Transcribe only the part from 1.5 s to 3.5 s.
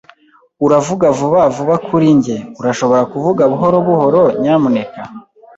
vuba kuri njye. Urashobora kuvuga